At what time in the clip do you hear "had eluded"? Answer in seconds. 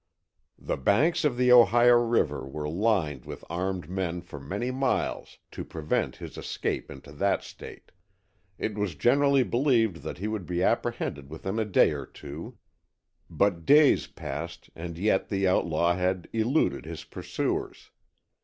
15.93-16.85